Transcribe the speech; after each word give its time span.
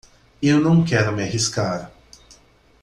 Eu 0.41 0.59
não 0.59 0.83
quero 0.83 1.13
me 1.15 1.21
arriscar. 1.21 1.91